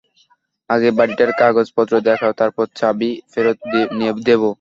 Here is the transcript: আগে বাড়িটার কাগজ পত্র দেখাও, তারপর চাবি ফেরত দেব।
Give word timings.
আগে 0.69 0.89
বাড়িটার 0.97 1.31
কাগজ 1.41 1.67
পত্র 1.75 1.93
দেখাও, 2.07 2.31
তারপর 2.39 2.65
চাবি 2.75 3.11
ফেরত 3.31 3.57
দেব। 4.27 4.41